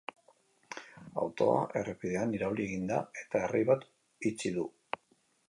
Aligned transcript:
Autoa 1.23 1.59
errepidean 1.81 2.33
irauli 2.39 2.67
egin 2.71 2.89
da 2.93 2.99
eta 3.25 3.43
errei 3.45 3.63
bat 3.73 3.87
itxi 4.33 4.55
du. 4.59 4.67